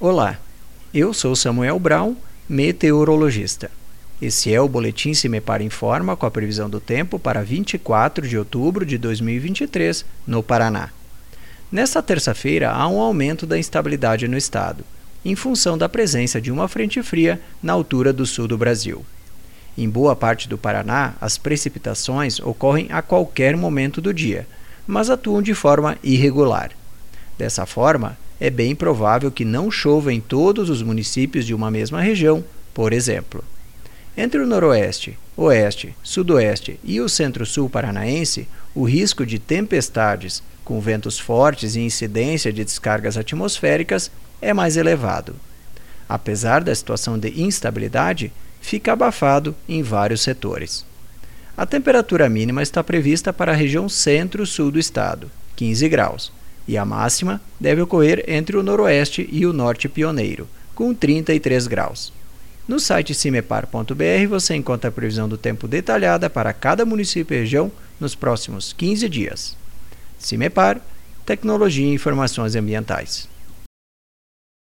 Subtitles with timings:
[0.00, 0.38] Olá,
[0.94, 2.14] eu sou Samuel Brown,
[2.48, 3.68] meteorologista.
[4.22, 8.86] Esse é o Boletim Cimepar Informa com a previsão do tempo para 24 de outubro
[8.86, 10.90] de 2023, no Paraná.
[11.72, 14.84] Nesta terça-feira, há um aumento da instabilidade no estado,
[15.24, 19.04] em função da presença de uma frente fria na altura do sul do Brasil.
[19.76, 24.46] Em boa parte do Paraná, as precipitações ocorrem a qualquer momento do dia,
[24.86, 26.70] mas atuam de forma irregular.
[27.36, 32.00] Dessa forma, é bem provável que não chova em todos os municípios de uma mesma
[32.00, 33.44] região, por exemplo.
[34.16, 41.18] Entre o Noroeste, Oeste, Sudoeste e o Centro-Sul paranaense, o risco de tempestades, com ventos
[41.18, 45.36] fortes e incidência de descargas atmosféricas, é mais elevado.
[46.08, 50.84] Apesar da situação de instabilidade, fica abafado em vários setores.
[51.56, 56.32] A temperatura mínima está prevista para a região centro-sul do estado, 15 graus,
[56.68, 62.12] e a máxima deve ocorrer entre o noroeste e o norte pioneiro, com 33 graus.
[62.68, 67.72] No site cimepar.br você encontra a previsão do tempo detalhada para cada município e região
[67.98, 69.56] nos próximos 15 dias.
[70.18, 70.78] Cimepar,
[71.24, 73.26] Tecnologia e Informações Ambientais.